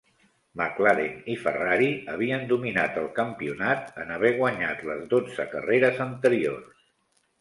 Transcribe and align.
McLaren 0.59 1.17
i 1.33 1.35
Ferrari 1.41 1.89
havien 2.15 2.47
dominat 2.53 2.97
el 3.01 3.09
campionat, 3.19 3.91
en 4.05 4.15
haver 4.17 4.33
guanyat 4.41 4.83
les 4.91 5.05
dotze 5.13 5.47
carreres 5.53 6.03
anteriors. 6.11 6.87